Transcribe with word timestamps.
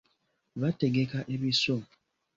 Bategeka 0.61 1.17
ebiso. 1.33 1.75